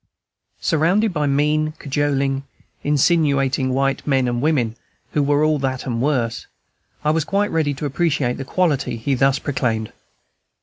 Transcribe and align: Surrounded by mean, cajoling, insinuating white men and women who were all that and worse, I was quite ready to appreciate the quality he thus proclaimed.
Surrounded 0.59 1.13
by 1.13 1.27
mean, 1.27 1.73
cajoling, 1.77 2.43
insinuating 2.83 3.71
white 3.71 4.07
men 4.07 4.27
and 4.27 4.41
women 4.41 4.75
who 5.11 5.21
were 5.21 5.43
all 5.45 5.59
that 5.59 5.85
and 5.85 6.01
worse, 6.01 6.47
I 7.05 7.11
was 7.11 7.23
quite 7.23 7.51
ready 7.51 7.75
to 7.75 7.85
appreciate 7.85 8.37
the 8.37 8.43
quality 8.43 8.97
he 8.97 9.13
thus 9.13 9.37
proclaimed. 9.37 9.91